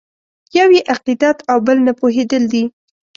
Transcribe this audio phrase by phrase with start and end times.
[0.57, 2.63] یو یې عقیدت او بل نه پوهېدل دي.